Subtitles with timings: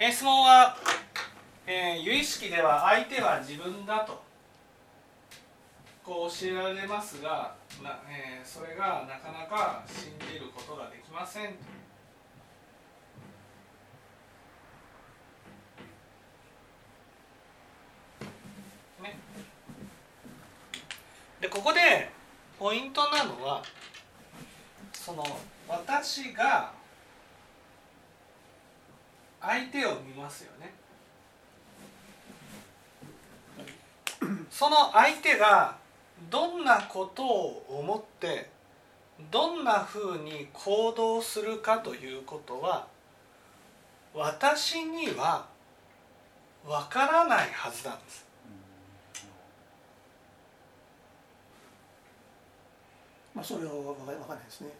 [0.00, 0.76] え質問は、
[1.66, 4.22] えー、有意識では相手は自分だと
[6.04, 11.42] こう教えられますがな、えー、それがなかなか信じることができません。
[11.42, 11.56] ね、
[21.40, 22.08] でここで
[22.56, 23.64] ポイントなのは
[24.92, 25.24] その
[25.66, 26.77] 私が
[29.40, 30.74] 相手を見ますよね
[34.50, 35.76] その相手が
[36.30, 38.50] どんなことを思って
[39.30, 42.86] どんなふうに行動するかということは
[44.14, 45.46] 私には
[46.66, 48.26] わからないはずなんです。
[53.34, 54.70] まあそれはわからないですね。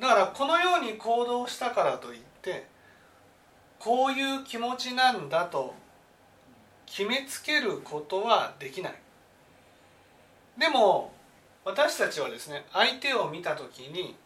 [0.00, 2.66] だからこのように行動したからといって
[3.78, 5.74] こういう気持ちなんだと
[6.86, 8.94] 決めつけることはできない
[10.58, 11.12] でも
[11.64, 14.16] 私たちはですね相手を見た時に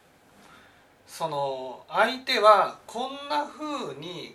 [1.07, 4.35] その相手はこんなふうに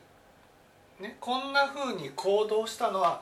[0.99, 3.21] ねこんなふうに行動したのは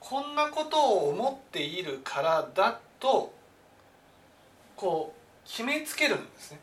[0.00, 3.32] こんなことを思っているからだと
[4.74, 6.58] こう決めつけるんですね。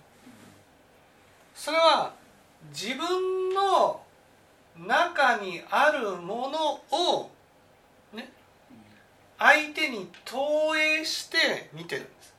[1.55, 2.13] それは
[2.72, 4.02] 自分の
[4.77, 7.29] 中にあるものを
[8.13, 8.31] ね
[9.38, 12.33] 相手に投影して見てるんです。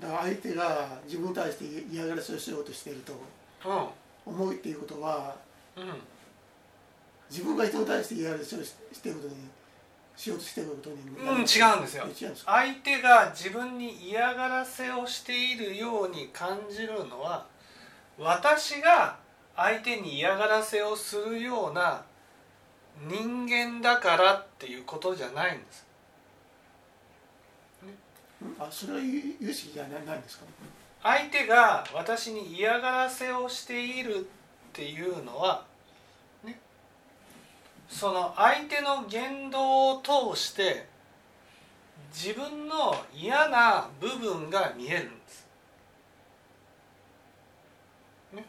[0.00, 3.14] だから相手が自分に対して嫌がらせをしようとしていると
[4.26, 5.34] 思うっていうことは、
[5.76, 5.84] うん、
[7.30, 9.36] 自分が人に対して嫌がらせをしていることに
[10.16, 12.06] しようとしてることにうん違うんですよ。
[12.46, 17.46] 相手が自分に嫌がらせをしているように感じるのは
[18.18, 19.16] 私が
[19.56, 22.02] 相手に嫌がらせをするような
[23.08, 25.84] 人間だからっていうことじゃないんです。
[28.58, 30.44] あそれは有識じゃないんですか、
[31.02, 34.20] 相手が私に嫌がらせをしているっ
[34.72, 35.64] ていうのは
[37.94, 40.84] その相手の言動を通して
[42.12, 45.46] 自分の嫌な部分が見えるんです。
[48.32, 48.44] ね、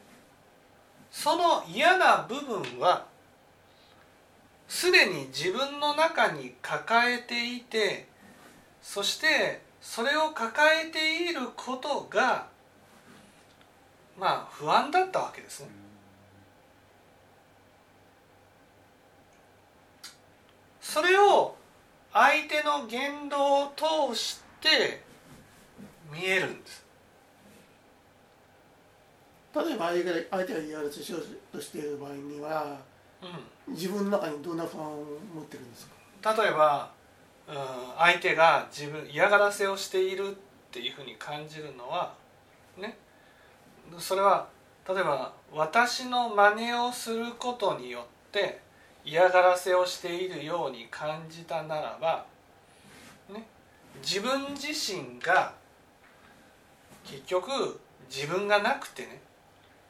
[1.11, 3.05] その嫌な部分は
[4.67, 8.07] すでに自分の中に抱えていて
[8.81, 12.47] そしてそれを抱えていることが
[14.17, 15.84] まあ不安だったわけですね。
[20.95, 21.53] それを
[22.13, 25.01] 相手の言動を通して
[26.09, 26.85] 見えるんです。
[29.53, 32.77] 例えば相手が嫌がらせしようとしている場合には、
[33.67, 35.03] うん、自分の中にどんな不安を
[35.35, 35.85] 持ってるんです
[36.21, 36.33] か？
[36.33, 36.89] 例えば、
[37.49, 37.55] うん、
[37.97, 40.33] 相手が自分嫌がらせをしているっ
[40.71, 42.13] ていうふうに感じるのは
[42.77, 42.97] ね。
[43.99, 44.47] それは
[44.87, 48.63] 例えば私の真似をすることによって
[49.05, 52.25] 嫌がらせをしているように感じたならば、
[53.31, 53.45] ね、
[54.01, 55.53] 自分自身が
[57.03, 57.79] 結局
[58.09, 59.21] 自分がなくてね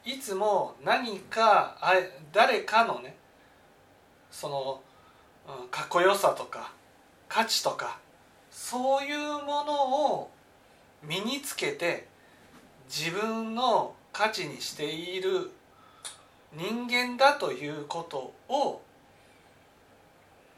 [0.04, 1.94] いつも何かあ
[2.32, 3.16] 誰かのね
[4.30, 4.80] その、
[5.62, 6.72] うん、かっこよさとか
[7.26, 7.98] 価値とか
[8.50, 10.30] そういうものを
[11.02, 12.06] 身につけて
[12.88, 15.50] 自分の価値にしている
[16.54, 18.80] 人間だということを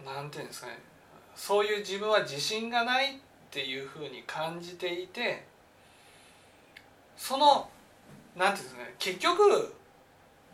[0.05, 0.79] なんていうんですかね。
[1.35, 3.19] そういう自分は自信がないっ
[3.51, 5.45] ていうふうに感じていて
[7.17, 7.69] その
[8.37, 8.95] なんていうんですかね。
[8.99, 9.75] 結局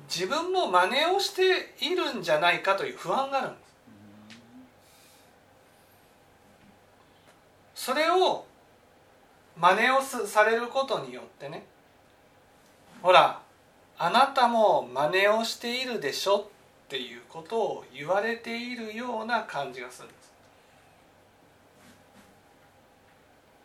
[0.09, 3.59] 自分も真似をしているんじゃないかという不安があるんで
[7.75, 7.87] す。
[7.87, 8.47] それを
[9.57, 11.65] 真似をされることによってね。
[13.03, 13.41] ほら
[13.99, 16.51] あなたも真似をしているでしょ
[16.95, 20.33] っていうことを言われているような感じがするんです。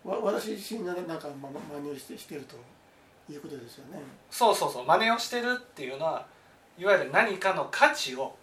[0.04, 2.56] 私自身がなんか真似をしてしてると
[3.32, 4.02] いうことですよね。
[4.32, 6.26] そうそうそう真似をしてるっていうのは
[6.80, 8.36] いわゆる何かの価値を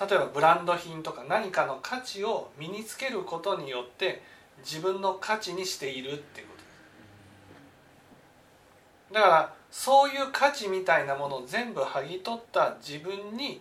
[0.00, 4.22] 例えばブランド品とか何かの価値を身につけることによって
[4.64, 6.54] 自分の価値にしているっていうこ
[9.10, 13.58] とだからそういう価値みたいなものを全部剥ぎ取った自分に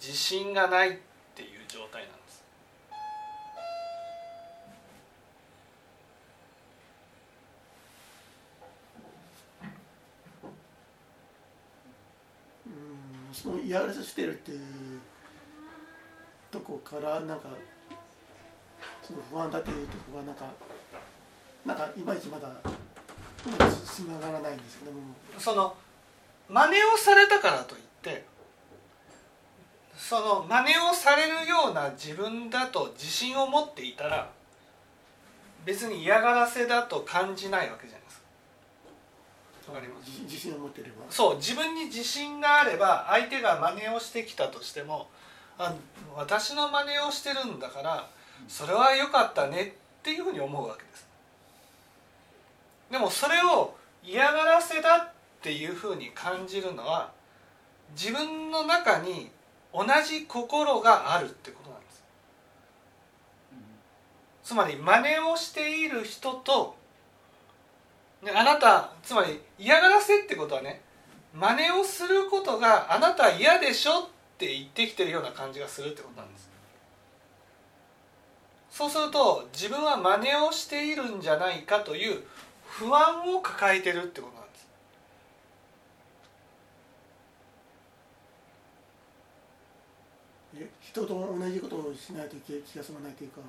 [0.00, 0.92] 自信がないっ
[1.36, 2.44] ていう状態なんです。
[12.66, 14.60] うんそのやるらしてるっていう
[16.50, 17.48] とこからなんか
[19.00, 20.46] その不安だっていうとこがなんか
[21.64, 22.81] なんかいまいちまだ。
[23.44, 24.56] つながらないん。
[24.56, 24.98] ですけども
[25.38, 25.74] その
[26.48, 28.24] 真似をされたからといって
[29.96, 34.30] その真似をされるような自分だと自信を持っていたら
[35.64, 38.20] 別に嫌がらせだと感じないわけじゃないです
[39.66, 39.72] か。
[39.72, 40.22] わかります。
[40.22, 41.04] 自信を持ってれば。
[41.08, 45.08] そう自分に自信があれば相手が真似をしてきたとしても
[45.58, 45.74] あ
[46.16, 48.08] 私の真似をしてるんだから
[48.48, 51.06] それは良かったねっていうふうに思うわけです
[52.92, 53.74] でもそれを
[54.04, 57.10] 嫌がらせだっていうふうに感じるのは
[57.98, 59.30] 自分の中に
[59.72, 62.04] 同じ心があるってことなんです。
[64.44, 66.76] つまり真似をしている人と
[68.34, 70.82] あなたつまり嫌がらせってことはね
[71.34, 74.02] 真似をすることがあなた嫌でしょっ
[74.36, 76.50] て言ってきてるような感じがするってことなんです。
[78.70, 82.22] そうすると自分は真似をしているんじゃないかという
[82.78, 84.62] 不安を抱えてるってことなんです。
[90.80, 93.40] 人と同じことをしないと気が済まないというか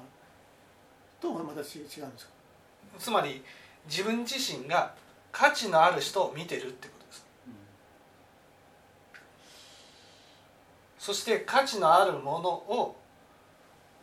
[1.21, 2.03] とはまた違うんですか？
[2.99, 3.43] つまり
[3.89, 4.93] 自分自身が
[5.31, 7.53] 価値のある人を見てるってことです、うん、
[10.99, 12.95] そして価値のあるものを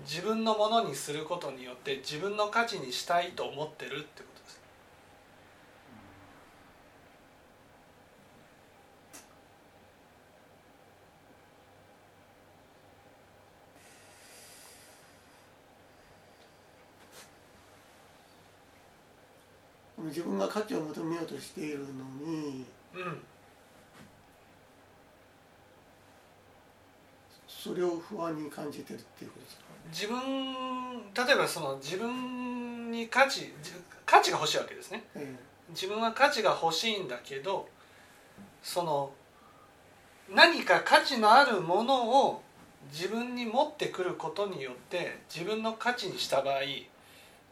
[0.00, 4.60] 自分のものにすることによって自分の価値にしたいと思ってるってことです
[20.02, 21.84] 自分が価値を求めようとしているの
[22.26, 22.64] に、
[22.94, 23.22] うん、
[27.46, 33.52] それを不安に感じてるっていうことですか自分例えばその自分に価値
[34.06, 37.68] 価値が欲しいわけですね、ええ、自分は価値が欲しいんだけど
[38.62, 39.10] その
[40.34, 42.42] 何か価値のあるものを
[42.92, 46.60] 自分に持ってくることによって自分の価値にした場合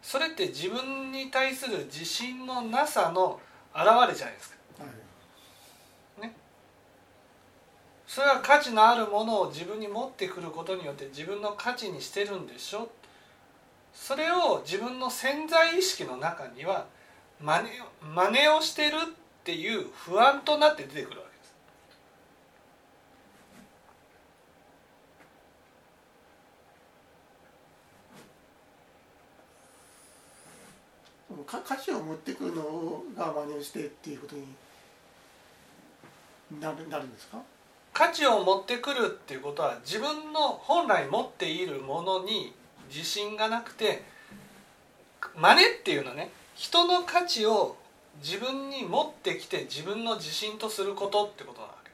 [0.03, 3.41] それって自分に対する自信のなさの
[3.75, 4.57] 表れじゃないですか。
[6.21, 6.35] ね、
[8.07, 12.91] それは価値のあるものを自分に持ってくることによって自分の価値にしてるんでしょ。
[13.93, 16.87] それを自分の潜在意識の中には
[17.41, 17.69] 真似
[18.15, 21.28] 真似をしてるっていう不安となって出てくるわ
[31.51, 34.45] け価値を持ってくるのが真似をしてっていうことに
[36.61, 37.39] なるなるんですか？
[37.93, 42.55] 価値を持ってくるっていうことは自分の本来持っているものに
[42.89, 44.05] 自信がなくて
[45.37, 47.77] 真似っていうのはね人の価値を
[48.23, 51.88] 自分に持ってきて自分の自信とすることってことなわけ。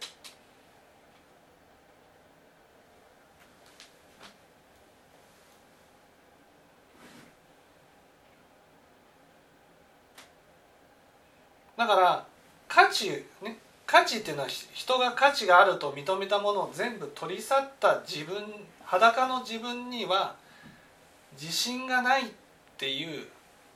[11.87, 12.27] だから
[12.69, 13.11] 価値
[13.43, 18.43] ね価値っていうのは人が価値があると認めたものを全部取り去った自分
[18.85, 20.37] 裸の自分には
[21.41, 22.25] 自信がないっ
[22.79, 23.27] ていう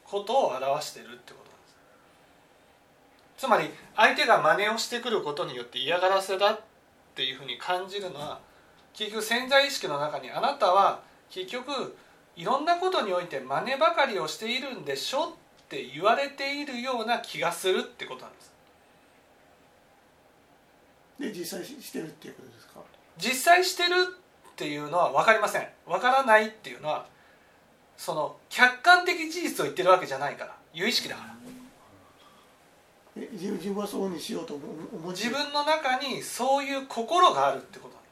[0.04, 1.68] ことを表してるってことなんで
[3.36, 3.46] す。
[3.46, 6.60] つまり相手が真似をしてくることによって嫌がらせだっ
[7.14, 8.40] ていうふうに感じるのは
[8.94, 11.00] 結局潜在意識の中にあなたは
[11.30, 11.96] 結局
[12.36, 15.32] いろんなことにおいて真似ばかりをしているんでしょっ
[15.68, 18.52] て言われているような気がするってことなんです。
[21.18, 22.80] で実際してるっていうことですか？
[23.18, 23.88] 実際してる
[24.50, 25.68] っていうのは分かりません。
[25.86, 27.06] 分からないっていうのは
[27.96, 30.54] その客観的事実を言ってるわけじゃないから。
[30.72, 31.34] 有意識だから。
[33.16, 34.64] え自分はそうにしようと思
[35.08, 38.08] う自分の中にそういう心があるってことなんで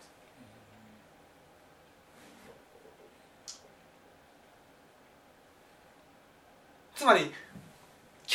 [6.97, 7.01] す。
[7.03, 7.31] つまり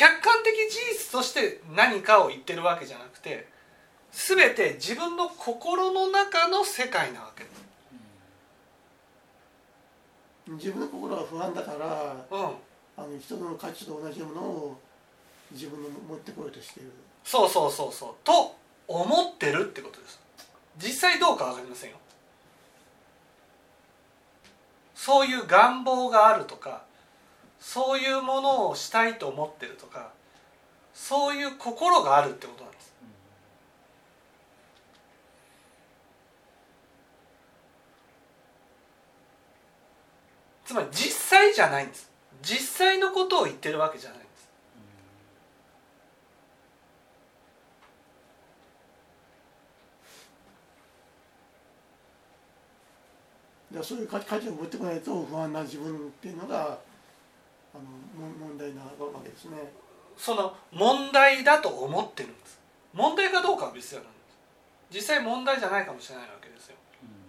[0.02, 3.48] 客観的事実として何かを言ってるわけじゃなくて
[4.12, 7.44] 全て自分の心の中の世界なわけ。
[7.44, 7.62] です。
[10.54, 12.46] 自分の心は不安だから、うん、
[12.98, 14.80] あの人の価値と同じものを
[15.52, 16.92] 自分に持ってこようとしている。
[17.24, 18.14] そうそうそうそう。
[18.24, 18.56] と
[18.88, 20.20] 思ってるってことです。
[20.80, 21.98] 実際どうか分かりませんよ。
[24.96, 26.90] そういう願望があるとか
[27.62, 30.10] そういうものをしたいと思ってるとか
[30.94, 32.92] そういう心があるってことなんです。
[40.66, 42.10] つまり実際じゃないんです
[42.42, 44.50] 実際のことを言ってるわけじゃないんです、
[53.76, 56.80] うん、そういう価値観を持ってこないと不安な自分っていうのが
[57.74, 58.90] あの問題なわ
[59.24, 59.72] けですね。
[60.18, 62.60] その問題だと思ってるんです。
[62.94, 64.14] 問題かどうかは別なんです。
[64.94, 66.76] 実際問題じゃないかもしれないわけですよ。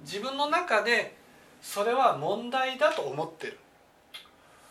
[0.02, 1.16] 自分の中で
[1.60, 3.58] それは問題だと思ってる。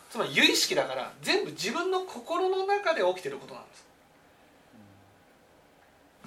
[0.09, 3.91] つまり有意識だから全部自分の心の中で起きてることなんです。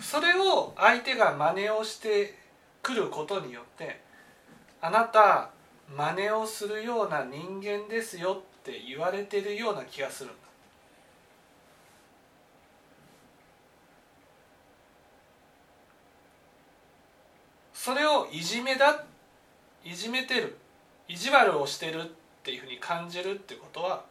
[0.00, 2.34] それを相手が真似をして
[2.82, 4.00] くることによって
[4.80, 5.50] あなた
[5.96, 10.36] 真似をするような人間ですよって言われてるような気がするんだ。
[17.74, 19.04] それをいじめだ
[19.84, 20.56] いじめてる
[21.06, 22.06] 意地悪をしてるっ
[22.42, 24.04] ていうふうに感じるってことは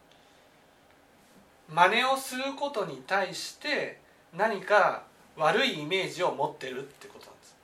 [1.68, 3.98] 真似をすることに対して
[4.32, 5.02] 何か
[5.36, 7.56] 悪いイメージを持ってるってことなんです。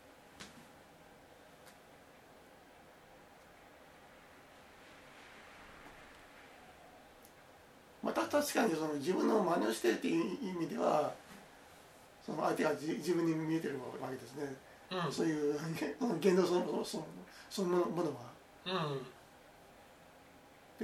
[8.03, 11.13] また確かにその自分の真似をしてるっていう意味では
[12.25, 14.55] その相手が自分に見えてるわけですね、
[14.91, 15.59] うん、そういう
[16.21, 17.07] 言動そのその
[17.51, 18.31] そのものは。
[18.67, 19.07] うん。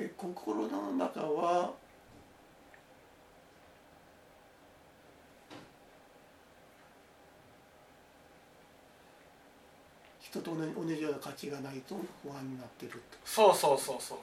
[0.03, 1.73] で心の中は
[10.21, 14.19] 人と同じような価値がないと不安になってるそうそうそうそう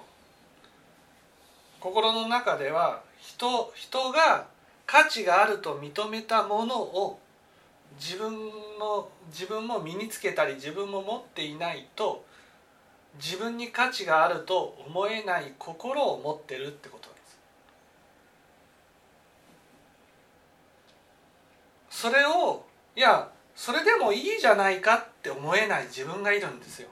[1.83, 4.47] 心の中では人人が
[4.85, 7.19] 価値があると認めたものを
[7.99, 8.31] 自分
[8.79, 12.23] の自分も身につけたり自分も持っていないと
[13.21, 17.15] 自分に価値があると思えない心を持ってるってことで
[21.89, 21.99] す。
[22.03, 26.87] それをいやそれでもいいじゃないかって思えない自分がいるんですよ。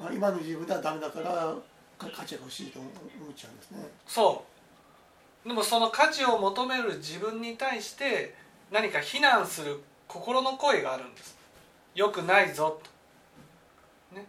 [0.00, 1.54] まあ今の自分ではダメだから
[1.98, 2.92] 価値が欲しいと思っ
[3.36, 3.78] ちゃうんですね。
[4.06, 4.44] そ
[5.44, 5.48] う。
[5.48, 8.34] でもその価値を求める自分に対して
[8.70, 11.36] 何か非難する心の声があるんです。
[11.94, 12.80] よくないぞ
[14.10, 14.26] と、ね、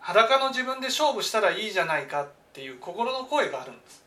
[0.00, 4.04] 裸の自分で勝負したらいいじゃないかっていう心の声があるんです。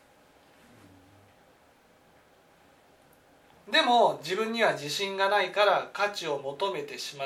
[3.70, 7.24] でも自分には自信がないから価値を求めてしま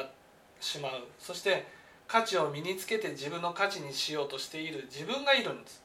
[0.60, 0.92] しまう。
[1.18, 1.66] そして
[2.06, 5.82] 価値を身につけて自分の価値にしようとしている自分がいるんです。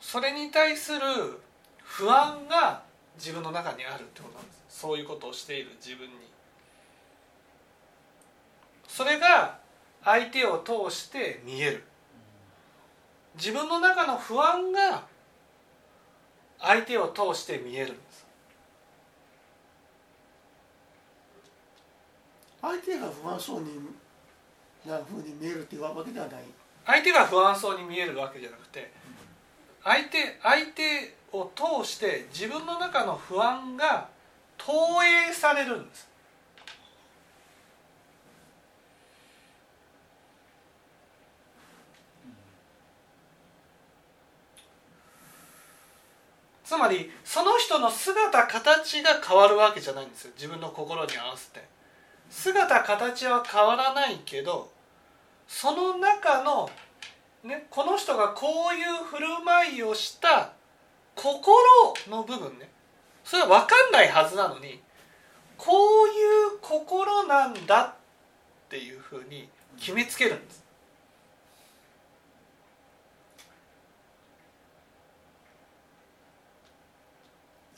[0.00, 1.00] それに対する
[1.82, 2.82] 不安が
[3.16, 4.64] 自分の中にあるってことなんです。
[4.68, 6.14] そういうことをしている自分に。
[8.88, 9.58] それが
[10.04, 11.84] 相手を通して見える。
[13.36, 15.04] 自分の中の不安が
[16.58, 18.25] 相手を通して見えるんです。
[22.66, 23.78] 相手が不安そうに
[24.84, 26.42] なふうに見えるっていうわけではない。
[26.84, 28.92] 相手が不安そうに見えるわけじゃなくて
[29.82, 34.08] 相手相手を通して自分の中の不安が
[34.56, 36.08] 投影されるんです。
[46.64, 50.32] つまりその人の姿形が変わるわけじゃないんですよ。
[50.34, 51.75] 自分の心に合わせて。
[52.30, 54.70] 姿形は変わらないけど
[55.48, 56.68] その中の
[57.44, 60.52] ね、この人がこういう振る舞いをした
[61.14, 61.54] 心
[62.10, 62.68] の部分ね
[63.24, 64.80] それは分かんないはずなのに
[65.56, 65.72] こ
[66.04, 67.94] ういう心なんだっ
[68.68, 70.64] ていうふうに決めつけるんです。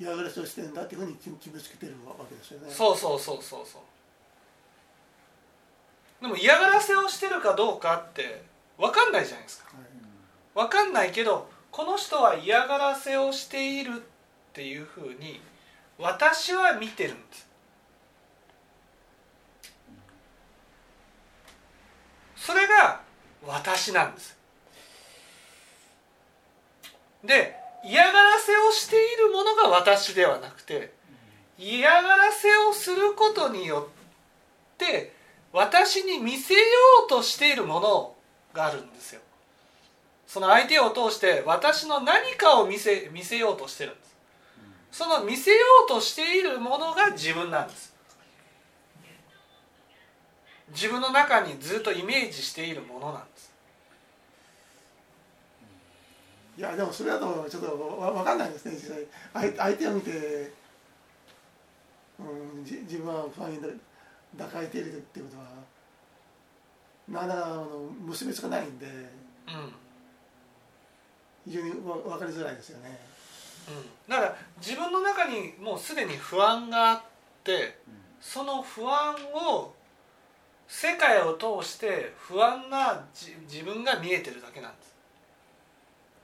[0.00, 2.70] 嫌がらせをしてんだっていうふうに決めつけてるわけですよね。
[2.70, 3.82] そうそうそうそうそう。
[6.20, 8.42] でも嫌がらせをしてるかどうかって
[8.76, 9.70] 分かんないじゃないですか、
[10.54, 14.00] 分かんないけどこの人は嫌がらせをしているっ
[14.52, 15.40] ていうふうに
[15.98, 17.48] 私は見てるんです。
[22.36, 23.00] それが
[23.46, 24.36] 私なんです。
[27.24, 30.92] で嫌がらせをしているものが私ではなくて
[31.58, 33.88] 嫌がらせをすることによ
[34.74, 35.12] って
[35.52, 36.60] 私に見せよ
[37.06, 38.16] うとしているもの
[38.52, 39.20] があるんですよ。
[40.26, 44.16] その相手を通して私の何かを見せ見せようとしてるんです。
[44.92, 47.94] その見せようとしているものが自分なんです。
[50.70, 53.54] 自分の中にずっとイメージしているものなんです。
[56.58, 59.54] いやでもそれだとちょっと分かんないですね実際。
[59.56, 60.52] 相手を見て、
[62.18, 63.80] うん、じ自分は不安になる。
[64.38, 69.72] 抱えているってことはなの結びつかないんで、うん、
[71.46, 72.98] 非常に分かりづらいですよね。
[73.68, 77.02] うん、だから自分の中にもうすでに不安があっ
[77.44, 77.78] て
[78.20, 79.74] その不安を
[80.66, 83.06] 世界を通して不安な
[83.50, 84.94] 自分が見えてるだけなんです。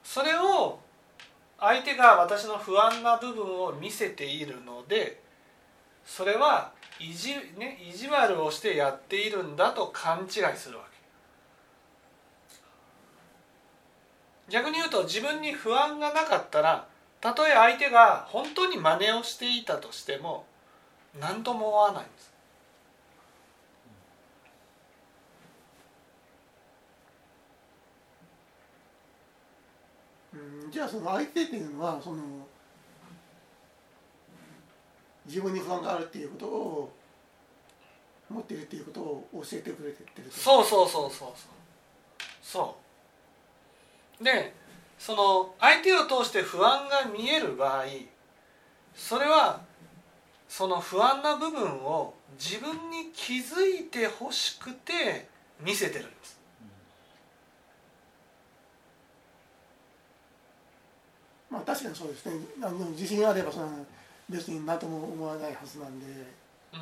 [0.04, 0.78] それを
[1.58, 5.22] 相手が私の不安な部分を見せているので
[6.04, 10.94] それは意地,、ね、意地悪をしてやっているんだと勘違いするわけ。
[14.52, 16.86] 逆に言うと自分に不安がなかったら
[17.20, 20.44] たとえ相手が本当に真似をしていたとしても
[21.18, 22.34] 何とも思わないんです。
[30.70, 32.22] じゃあその相手っていうのはその
[35.26, 36.92] 自分に不安があるっていうことを
[38.28, 41.48] 持っているっていうことを教えてくれてるそうそうそうそうそう。
[42.42, 42.76] そ
[44.20, 44.24] う。
[44.24, 44.54] で
[44.98, 47.84] その相手を通して不安が見える場合
[48.94, 49.60] それは
[50.48, 55.28] その不安な部分を自分に気づいてほしくて
[55.60, 56.38] 見せてるんです。
[61.50, 62.32] まあ確かにそうですね。
[62.90, 63.84] 自信があればその
[64.28, 66.80] 別に何とも思わないはずなんで、うん、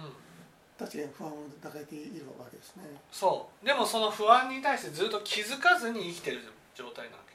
[0.78, 2.84] 確かに不安を抱えているわけですね。
[3.10, 3.66] そう。
[3.66, 6.40] でもその不安に対してずっと気づかずに生きてる
[6.74, 7.32] 状態なわけ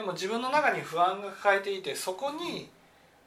[0.00, 2.68] でも自分の中に不安が抱えていてそこに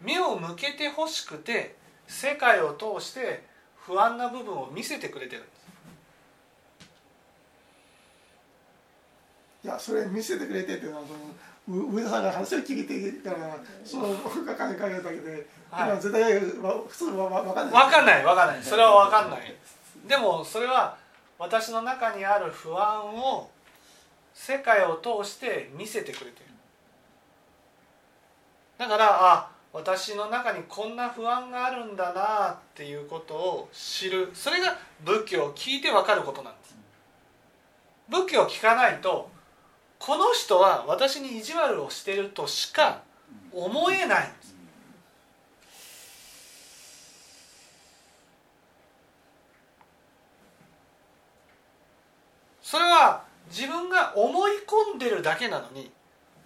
[0.01, 1.75] 目を向けてほしくて
[2.07, 3.43] 世界を通して
[3.75, 5.57] 不安な部分を見せてくれてるんです。
[9.63, 11.19] いやそれ見せてくれてっていうのはその
[11.67, 17.83] 上田さんが話を聞いてからその僕が考えるだけで、はい、絶対普通は分かんない。
[17.83, 18.63] 分かんない分かんない。
[18.63, 19.55] それは分かんない。
[20.07, 20.95] でもそれは
[21.37, 23.49] 私の中にある不安を
[24.33, 26.45] 世界を通して見せてくれてる。
[28.77, 34.31] だからあ私の中にこんな不安があるんだなっていうことを知る。
[34.33, 36.77] それが仏教を聞いて分かることなんです。
[38.07, 39.29] 仏教を聞かないと
[39.99, 43.01] この人は私に意地悪をしてるとしか
[43.51, 44.31] 思えない。
[52.61, 55.89] それは自分が思い込んでるだけなのに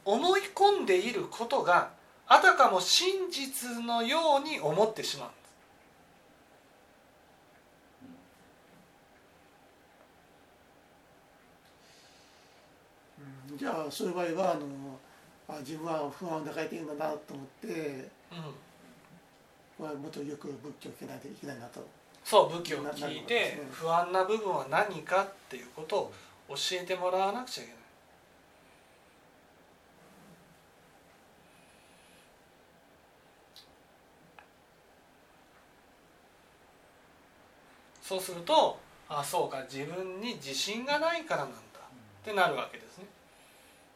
[0.05, 1.89] 思い込んでいることが
[2.27, 5.29] あたかも真実のように思ってしまう。
[13.61, 14.65] じゃあそういう場合はあの
[15.47, 18.09] あ自分は不安を抱えているんだなと思って、
[19.79, 21.87] うん、もっとよく仏教を聞かないといけないなと
[22.23, 26.11] そう仏教を聞いて、ね、不安な部分は何かっていうことを
[26.49, 27.81] 教えてもらわなくちゃいけない。
[38.01, 43.05] そうするとあそうか自分に自信がないからなんだってなるわけですね。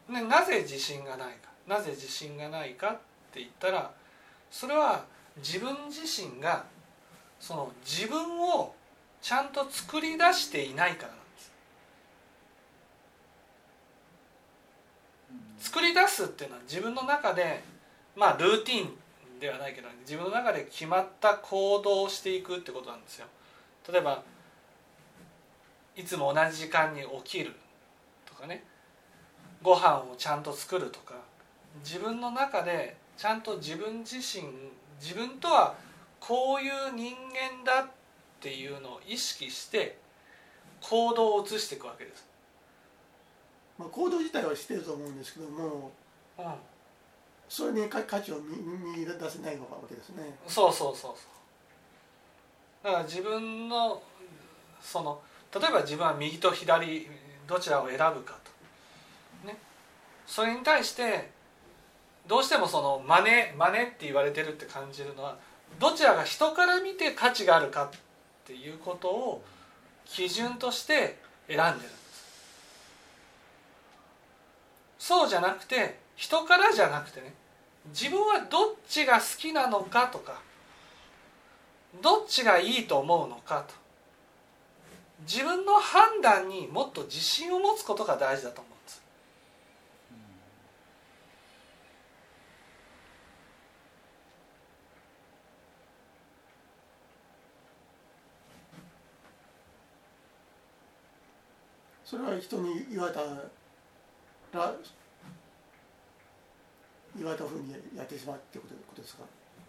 [0.09, 1.49] ね、なぜ自信がないか？
[1.67, 2.91] なぜ自信がないかっ
[3.31, 3.91] て言ったら
[4.51, 5.05] それは
[5.37, 6.65] 自分自身が
[7.39, 8.73] その自分を
[9.21, 11.23] ちゃんと作り出していないからなんで
[15.59, 15.69] す。
[15.71, 17.63] 作り出すっていうのは自分の中で
[18.15, 23.25] まあルーティンではないけど自分の中で決まった行動をしていくってことなんですよ。
[23.91, 24.23] 例えば
[25.95, 27.53] いつも同じ時間に起きる
[28.25, 28.63] とかね
[29.65, 31.15] ご飯をちゃんと作るとか
[31.83, 34.43] 自分の中でちゃんと自分自身
[35.01, 35.75] 自分とは
[36.19, 37.87] こういう人間だっ
[38.39, 39.97] ていうのを意識して
[40.81, 42.27] 行動を移していくわけです。
[43.79, 45.91] まあ、行動自体はしてると思うんですけども、
[46.37, 46.45] うん、
[47.49, 48.57] それに価値を見
[48.99, 50.37] 見出せないわけですね。
[50.47, 51.29] そうそうそうそ
[52.83, 54.01] うだから自分の
[54.79, 55.19] その
[55.51, 57.07] 例えば自分は右と左
[57.47, 58.37] どちらを選ぶか
[60.27, 61.29] それに対して
[62.27, 65.37] どうしてもその真似真似って言われてるって感じるのは
[65.79, 67.89] どちらが人から見て価値があるかっ
[68.45, 69.43] ていうことを
[70.05, 71.95] 基準として選んでるんです。
[74.97, 77.33] そうじゃなくて人からじゃなくてね
[77.89, 80.41] 自分はどっちが好きなのかとか
[82.01, 83.73] どっちがいいと思うのかと
[85.21, 89.05] 自分の判断にもっと自信を持つことが大事だと思うんです。
[102.05, 103.27] それは人に言われたら
[107.17, 109.23] 言われたふうにやってしまうってことですか？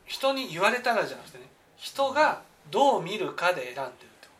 [0.05, 1.45] 人に言われたらじゃなくてね
[1.77, 4.33] 人がどう見るかで選んでるってこ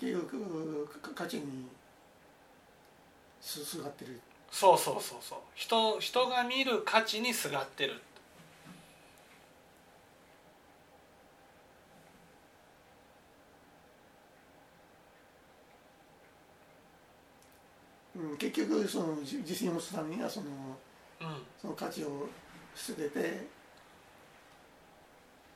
[0.00, 0.06] と。
[0.06, 1.68] 結局価値に
[3.40, 4.20] すすがってる。
[4.50, 5.38] そうそうそうそう。
[5.54, 8.02] 人人が見る価値にすがってる
[18.20, 20.46] うん、結局その自信を持つためにはその,、
[21.20, 22.28] うん、その価値を
[22.74, 23.46] 捨てて、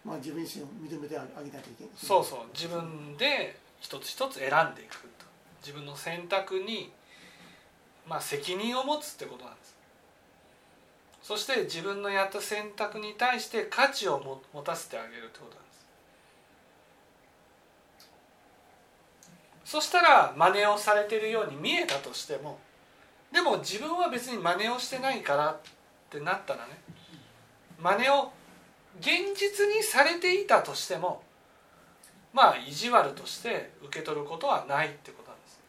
[0.05, 1.93] まあ、自分自身を認めてあげないといけない。
[1.95, 2.39] そうそう。
[2.53, 5.25] 自分で一つ一つ選んでいくと。
[5.63, 6.93] 自分の選択に、
[8.07, 9.75] まあ、責任を持つってことなんです。
[11.23, 15.73] そして自分のやった選択に対して価値をも持たせてあげるってことなんで
[19.64, 22.61] すそしたら真似をされてるように見えたとしても
[23.33, 25.57] でも自分は別に真似をしてないからっ
[26.09, 26.79] てなったらね
[27.83, 28.31] 真似を
[29.01, 31.25] 現実にされていたとしても
[32.33, 35.61] まあ意地悪として受け取ることはないってことなんです。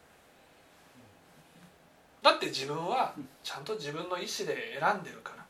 [2.22, 5.44] だって自分はちゃんと自分の意思で選んでるから。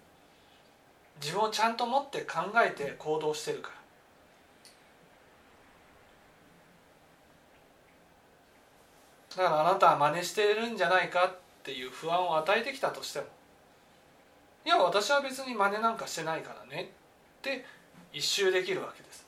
[1.21, 3.84] 自分をちゃんと持って考えて行動してるから。
[9.37, 13.25] だからあなたは真似してるんじゃないかっていう不安を与えてきたとしても
[14.65, 17.65] いや私は別に真似なんかしてないからねって
[18.13, 19.25] 一周できるわけです。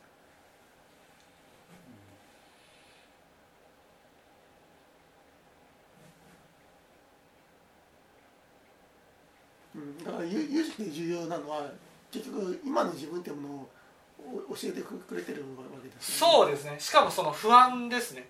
[9.76, 11.70] うん、だから有識で重要なのは
[12.12, 16.78] 結局今の自分っていうものを教えてくれてるわけです、ね、そうですね。
[16.80, 18.28] しかもその不安ですね、うん、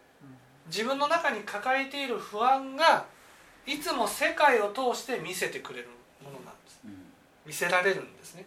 [0.67, 3.05] 自分の中に抱えている不安が
[3.65, 5.89] いつも世界を通して見せてくれる
[6.23, 6.91] ものなんです、うん、
[7.45, 8.45] 見せられるんですね。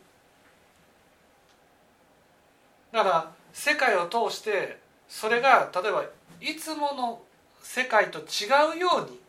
[2.93, 4.79] だから世界を通して
[5.09, 6.05] それが例えば
[6.41, 7.23] いつもの
[7.63, 9.21] 世界と違うように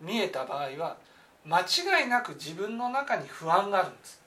[0.00, 0.96] 見えた場合は
[1.44, 4.19] 間違いなく自分の中に不安があるんです。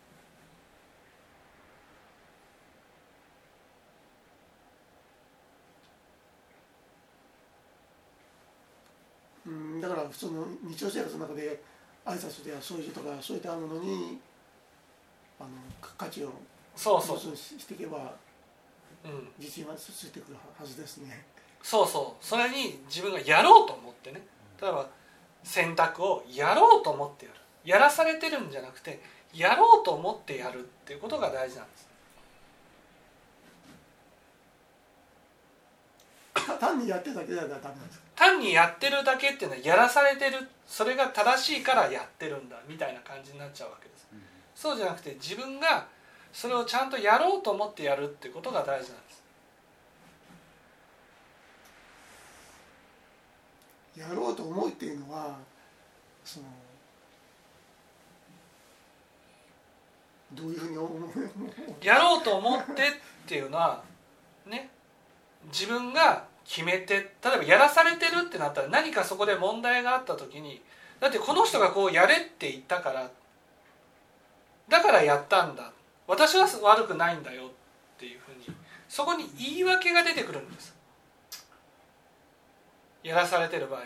[9.53, 11.61] うん、だから普通の日常生活の中で
[12.05, 14.19] 挨拶で掃除とかそういったものに
[15.39, 15.49] あの
[15.81, 16.33] 価値を
[16.75, 17.35] そうそう。
[17.35, 18.13] していけば
[19.39, 21.25] 自信はついてくるはずですね。
[21.61, 22.25] そうそう。
[22.25, 24.21] それに自分がやろうと思ってね。
[24.61, 24.89] 例えば
[25.43, 27.39] 選択をやろうと思ってやる。
[27.63, 29.01] やらされてるんじゃなくて
[29.33, 31.87] やろうと思ってやるっていうことが大事なんです
[36.63, 38.05] 単にやってるだけではダメなんですか？
[38.15, 44.19] 単にやってるだけっていうのはやらされてるそれが正しいからやってるんだみたいな感じになっちゃうわけです、うん、
[44.55, 45.87] そうじゃなくて自分が
[46.31, 49.23] それをちゃんとやろうと思ってやるってことが大事なんです。
[53.99, 55.37] やろうと思うっていうのは
[56.25, 56.45] その
[60.33, 61.85] どういうふうに思う？
[61.85, 62.75] やろうと思ってっ
[63.27, 63.83] ていうのは
[64.47, 64.69] ね
[65.51, 70.61] 自分が決めて例えばやらされてるってなったら何かそこで問題があった時に
[70.99, 73.09] だってこの人がこうやれって言ったから
[74.69, 75.71] だからやったんだ。
[76.07, 77.47] 私は悪くないんだよっ
[77.97, 78.55] ていうふうに
[78.87, 80.75] そこに言い訳が出てくるんです。
[83.03, 83.85] やらされてる場合は。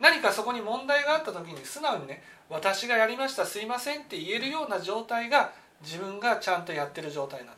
[0.00, 5.52] 何かそこに問題があった時に素直にね私がやりましたすいませんって言えるような状態が
[5.82, 7.57] 自分がちゃんとやってる状態なんで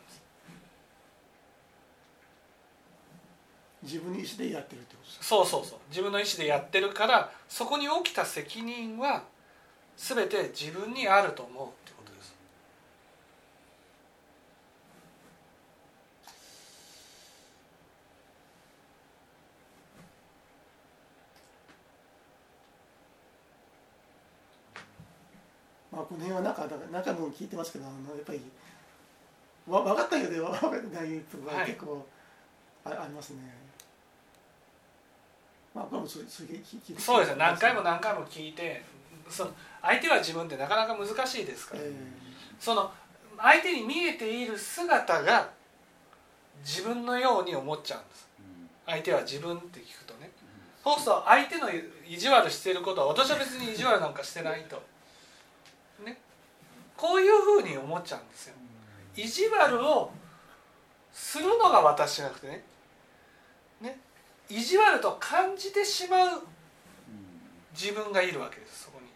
[3.83, 5.79] 自分の意思でやってるってことそうそうそう。
[5.89, 9.23] 自分の意思でやってるからそこに起きた責任は
[9.97, 11.81] 全て自分にあると思う
[25.91, 27.93] まあ、この辺はなんか何回も聞いてますけどやっ
[28.25, 28.41] ぱり
[29.67, 32.05] わ分かったようで分かってないとこが結構
[32.85, 33.60] あ,、ありますね。
[35.73, 36.47] まあ、これもそうそう
[37.21, 37.35] ですね。
[37.37, 38.83] 何回も何回も聞いて
[39.29, 41.91] その相手は自分ってなかなか難しいですから、えー、
[42.59, 42.91] その
[43.37, 45.49] 相手に見えている姿が
[46.63, 48.27] 自分のように思っちゃうんです、
[48.85, 50.29] 相手は自分って聞くとね、
[50.83, 51.69] そうすると相手の
[52.07, 54.75] 意地悪してることは私は別に意地悪なんかしてないと、
[56.03, 56.19] ね、
[56.97, 58.55] こういうふうに思っちゃうんですよ。
[59.15, 60.11] 意地悪を
[61.11, 62.63] するのが私じゃなくてねね
[64.51, 66.41] 意地悪と感じてしまう
[67.73, 69.07] 自分がいるわけですそこに。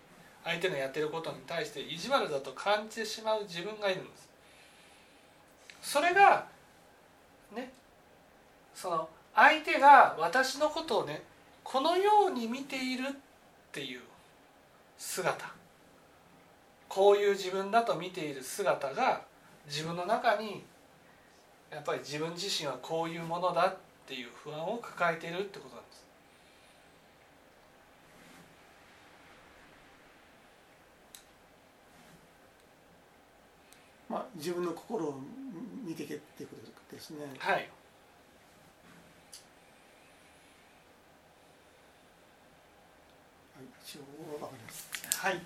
[0.45, 4.30] 相手のやってることに対して意地悪だと感じてしまう自分がいるんです。
[5.82, 6.48] それが
[7.54, 7.71] ね
[8.74, 11.21] その相手が私のことをね
[11.63, 13.12] このように見ているっ
[13.71, 14.02] ていう
[14.98, 15.54] 姿。
[16.88, 19.21] こういう自分だと見ている姿が
[19.67, 20.63] 自分の中に
[21.69, 26.05] やっぱり自分自身はこういうものだっていう不安を抱えているってことなんです。
[34.07, 35.19] まあ、自分の心を
[35.83, 36.55] 見ていけっていうこ
[36.87, 37.25] とですね。
[37.39, 37.67] はい。
[43.83, 44.87] 一応わかります。
[45.17, 45.41] はい。